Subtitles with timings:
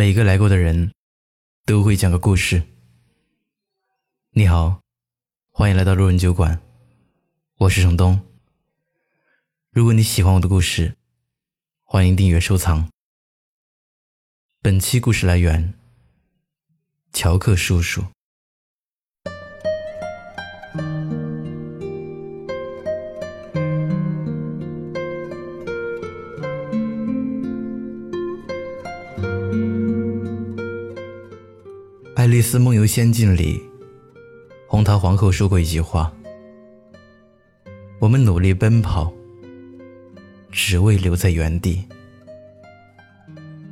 [0.00, 0.94] 每个来过的人
[1.66, 2.62] 都会讲个故事。
[4.30, 4.80] 你好，
[5.50, 6.58] 欢迎来到路人酒馆，
[7.58, 8.18] 我是程东。
[9.70, 10.96] 如果你喜欢我的故事，
[11.82, 12.88] 欢迎订阅收藏。
[14.62, 15.74] 本期故事来源：
[17.12, 18.00] 乔克叔叔。
[32.20, 33.58] 《爱丽丝梦游仙境》里，
[34.66, 36.12] 红桃皇后说过一句话
[37.98, 39.10] ：“我们努力奔跑，
[40.52, 41.82] 只为留在原地。”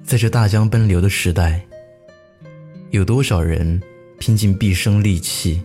[0.03, 1.63] 在这大江奔流的时代，
[2.89, 3.79] 有多少人
[4.19, 5.63] 拼尽毕生力气，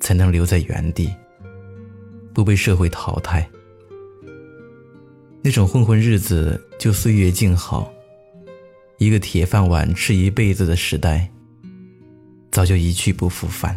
[0.00, 1.12] 才能留在原地，
[2.32, 3.46] 不被社会淘汰？
[5.42, 7.92] 那种混混日子就岁月静好，
[8.96, 11.30] 一个铁饭碗吃一辈子的时代。
[12.54, 13.76] 早就一去不复返。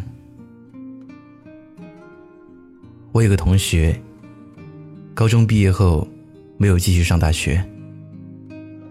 [3.10, 4.00] 我有个同学，
[5.14, 6.06] 高中毕业后
[6.56, 7.60] 没有继续上大学，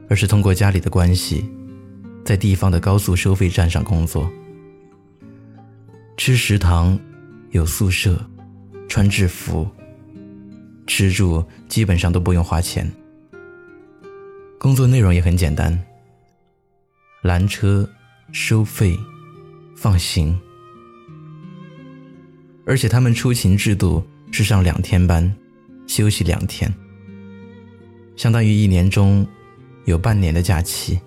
[0.10, 1.50] 而是通过家里的关系，
[2.26, 4.30] 在地方的高速收费站上工作。
[6.18, 7.00] 吃食堂，
[7.52, 8.20] 有宿舍，
[8.90, 9.66] 穿制服，
[10.86, 12.92] 吃住基本上都不用花钱。
[14.60, 15.82] 工作内容也很简单，
[17.22, 17.90] 拦车，
[18.34, 18.94] 收费。
[19.80, 20.36] 放行，
[22.66, 25.32] 而且他们出勤制度是上两天班，
[25.86, 26.74] 休息两天，
[28.16, 29.26] 相当于一年中
[29.86, 31.00] 有半年的假期，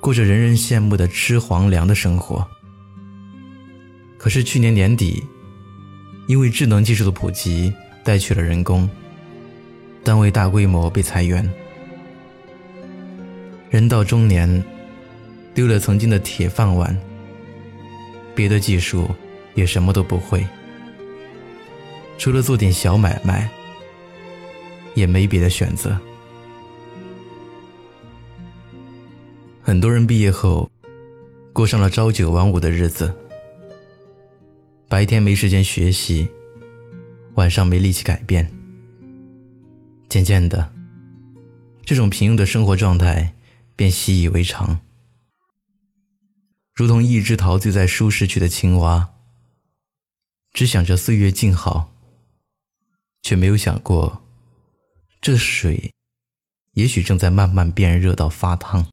[0.00, 2.46] 过着人人羡慕的吃皇粮的生活。
[4.16, 5.20] 可是去年年底，
[6.28, 7.72] 因为智能技术的普及，
[8.04, 8.88] 带去了人工，
[10.04, 11.52] 单位大规模被裁员，
[13.70, 14.64] 人到中年，
[15.52, 16.96] 丢了曾经的铁饭碗。
[18.38, 19.10] 别的技术
[19.56, 20.46] 也什么都不会，
[22.18, 23.50] 除了做点小买卖，
[24.94, 25.98] 也没别的选择。
[29.60, 30.70] 很多人毕业后，
[31.52, 33.12] 过上了朝九晚五的日子，
[34.88, 36.28] 白天没时间学习，
[37.34, 38.48] 晚上没力气改变。
[40.08, 40.72] 渐渐的，
[41.84, 43.34] 这种平庸的生活状态
[43.74, 44.78] 便习以为常。
[46.78, 49.08] 如同一只陶醉在舒适区的青蛙，
[50.52, 51.92] 只想着岁月静好，
[53.20, 54.22] 却没有想过，
[55.20, 55.92] 这水
[56.74, 58.86] 也许正在慢慢变热到发烫，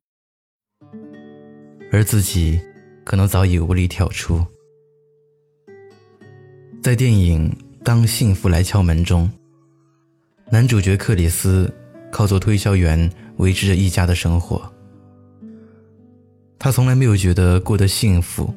[1.91, 2.59] 而自己
[3.03, 4.43] 可能早已无力跳出。
[6.81, 9.31] 在电影《当幸福来敲门》中，
[10.49, 11.71] 男主角克里斯
[12.11, 13.07] 靠做推销员
[13.37, 14.74] 维持着一家的生活。
[16.57, 18.51] 他从来没有觉得过得幸福，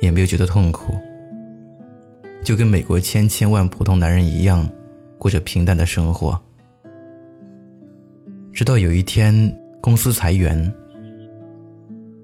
[0.00, 0.94] 也没有觉得痛苦，
[2.42, 4.68] 就跟美国千千万普通男人一样，
[5.16, 6.38] 过着平淡的生活。
[8.52, 9.32] 直到有一天
[9.80, 10.70] 公司裁员，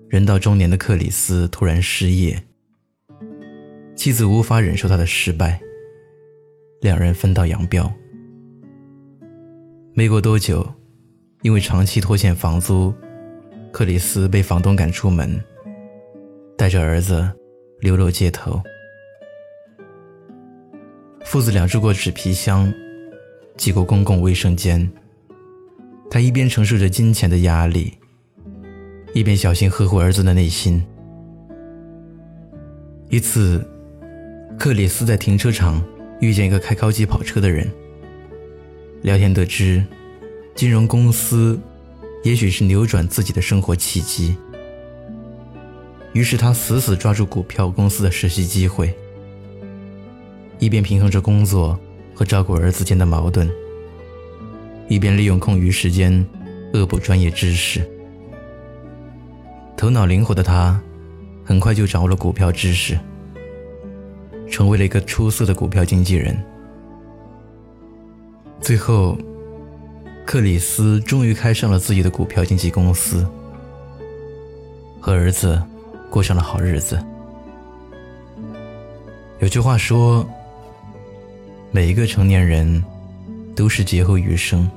[0.09, 2.39] 人到中年的克里斯突然失业，
[3.97, 5.59] 妻子无法忍受他的失败，
[6.83, 7.91] 两人分道扬镳。
[9.95, 10.67] 没过多久，
[11.41, 12.93] 因为长期拖欠房租。
[13.79, 15.41] 克里斯被房东赶出门，
[16.57, 17.31] 带着儿子
[17.79, 18.61] 流落街头。
[21.25, 22.75] 父子俩住过纸皮箱，
[23.57, 24.91] 挤过公共卫生间。
[26.11, 27.97] 他一边承受着金钱的压力，
[29.15, 30.85] 一边小心呵护儿子的内心。
[33.11, 33.65] 一次，
[34.59, 35.81] 克里斯在停车场
[36.21, 37.65] 遇见一个开高级跑车的人，
[39.03, 39.85] 聊天得知，
[40.57, 41.57] 金融公司。
[42.25, 44.37] 也许是扭转自己的生活契机，
[46.13, 48.93] 于是他死死抓住股票公司的实习机会，
[50.59, 51.79] 一边平衡着工作
[52.15, 53.49] 和照顾儿子间的矛盾，
[54.89, 56.27] 一边利用空余时间
[56.75, 57.89] 恶补专业知识。
[59.77, 60.79] 头脑灵活的他，
[61.45, 62.99] 很快就掌握了股票知识，
[64.51, 66.37] 成为了一个出色的股票经纪人。
[68.61, 69.17] 最后。
[70.29, 73.27] 克里斯终于开上了自己的股票经纪公司，
[75.01, 75.59] 和儿子
[76.11, 77.03] 过上了好日子。
[79.39, 80.29] 有句话说
[81.73, 82.85] ：“每一个成年人
[83.57, 84.71] 都是劫后余生。”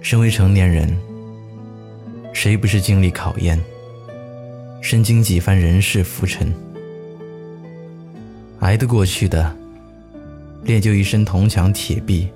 [0.00, 0.96] 身为成年人，
[2.32, 3.60] 谁不是经历考验，
[4.80, 6.54] 身经几番人世浮沉，
[8.60, 9.52] 挨得过去的，
[10.62, 12.28] 练就一身铜墙铁壁。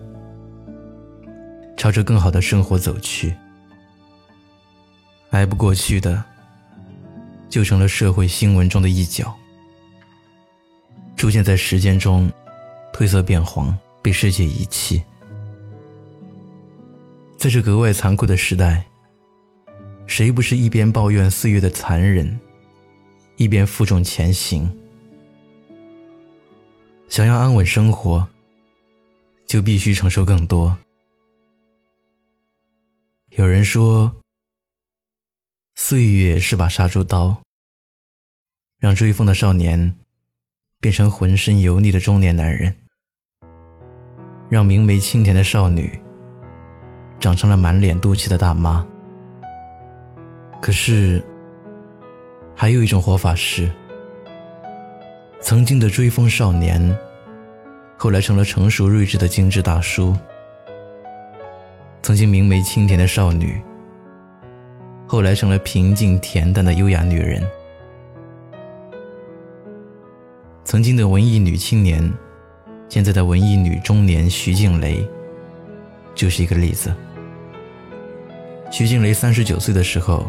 [1.81, 3.35] 朝着更好的生活走去，
[5.31, 6.23] 挨不过去的，
[7.49, 9.35] 就成了社会新闻中的一角，
[11.17, 12.31] 出现在时间中，
[12.93, 15.03] 褪色变黄，被世界遗弃。
[17.39, 18.85] 在这格外残酷的时代，
[20.07, 22.39] 谁不是一边抱怨岁月的残忍，
[23.37, 24.71] 一边负重前行？
[27.09, 28.29] 想要安稳生活，
[29.47, 30.77] 就必须承受更多。
[33.41, 34.15] 有人说。
[35.75, 37.41] 岁月是把杀猪刀，
[38.79, 39.97] 让追风的少年
[40.79, 42.77] 变成浑身油腻的中年男人，
[44.51, 45.99] 让明媚清甜的少女
[47.19, 48.87] 长成了满脸肚脐的大妈。
[50.61, 51.25] 可是，
[52.55, 53.73] 还有一种活法是：
[55.41, 56.95] 曾经的追风少年，
[57.97, 60.15] 后来成了成熟睿智的精致大叔；
[62.11, 63.63] 曾经明媚清甜的少女。
[65.07, 67.41] 后来成了平静恬淡的优雅女人。
[70.65, 72.13] 曾经的文艺女青年，
[72.89, 75.09] 现在的文艺女中年徐静蕾，
[76.13, 76.93] 就是一个例子。
[78.73, 80.29] 徐静蕾三十九岁的时候，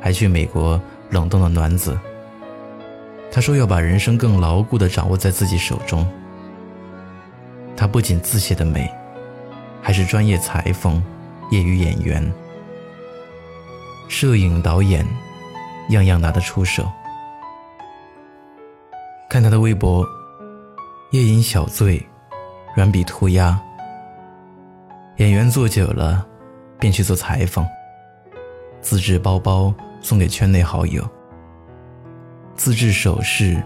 [0.00, 1.96] 还去美国冷冻了卵子。
[3.30, 6.04] 她说要把人生更牢固地掌握在自己手中。
[7.76, 8.92] 她不仅字写的美，
[9.88, 11.02] 还是专业裁缝、
[11.50, 12.22] 业余演员。
[14.06, 15.02] 摄影导演，
[15.88, 16.86] 样样拿得出手。
[19.30, 20.06] 看他的微博，
[21.12, 22.06] 夜饮小醉，
[22.76, 23.58] 软笔涂鸦。
[25.16, 26.22] 演员做久了，
[26.78, 27.66] 便去做裁缝。
[28.82, 31.02] 自制包包送给圈内好友。
[32.54, 33.62] 自制首饰，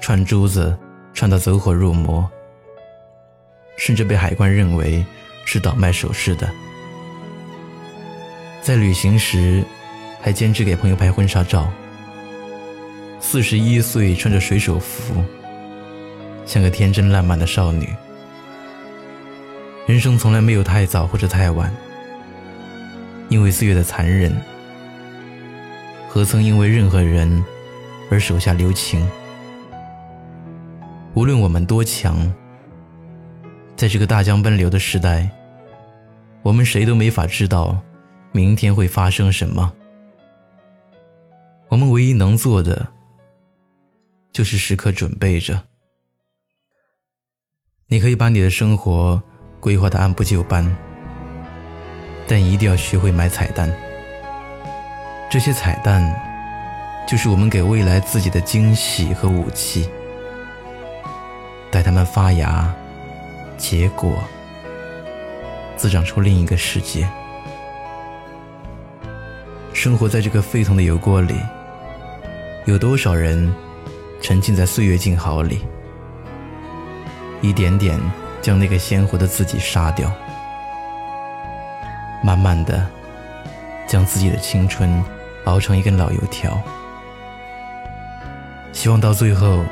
[0.00, 0.74] 串珠子
[1.12, 2.26] 串到走火入魔，
[3.78, 5.02] 甚至被海关认为
[5.46, 6.46] 是倒卖首饰的。
[8.60, 9.64] 在旅行时，
[10.20, 11.72] 还兼职给朋友拍婚纱照。
[13.20, 15.24] 四十一岁，穿着水手服，
[16.44, 17.88] 像个天真烂漫的少女。
[19.86, 21.74] 人生从来没有太早或者太晚，
[23.28, 24.36] 因为岁月的残忍，
[26.08, 27.42] 何曾因为任何人
[28.10, 29.08] 而手下留情？
[31.14, 32.30] 无论我们多强，
[33.78, 35.30] 在这个大江奔流的时代，
[36.42, 37.80] 我们谁都没法知道。
[38.32, 39.72] 明天会发生什么？
[41.68, 42.88] 我们唯一能做的，
[44.32, 45.62] 就是时刻准备着。
[47.86, 49.22] 你可以把你的生活
[49.60, 50.76] 规划的按部就班，
[52.26, 53.72] 但一定要学会买彩蛋。
[55.30, 56.02] 这些彩蛋，
[57.06, 59.88] 就是我们给未来自己的惊喜和武器。
[61.70, 62.74] 待它们发芽、
[63.58, 64.22] 结果，
[65.76, 67.06] 滋长出另一个世界。
[69.74, 71.34] 生活在这个沸腾的油锅里，
[72.66, 73.52] 有多少人
[74.22, 75.60] 沉浸在岁月静好里，
[77.42, 78.00] 一点点
[78.40, 80.10] 将那个鲜活的自己杀掉，
[82.24, 82.86] 慢慢的
[83.86, 85.02] 将自己的青春
[85.44, 86.60] 熬成一根老油条。
[88.72, 89.64] 希望到最后，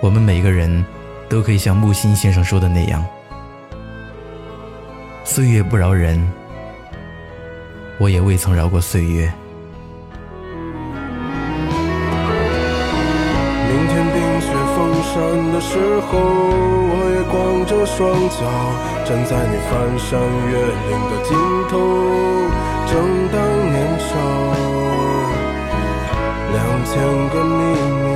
[0.00, 0.84] 我们每个人
[1.28, 3.04] 都可以像木心先生说的那样：
[5.24, 6.20] 岁月不饶人。
[7.98, 9.32] 我也未曾饶过岁月。
[13.68, 15.14] 明天冰雪封山
[15.52, 17.96] 的时候，我也光着双
[18.28, 18.38] 脚
[19.06, 20.52] 站在你翻山越
[20.88, 21.32] 岭的尽
[21.70, 21.72] 头，
[22.86, 22.92] 正
[23.32, 23.34] 当
[23.72, 24.12] 年少，
[26.52, 26.92] 两千
[27.30, 27.58] 个秘
[28.04, 28.15] 密。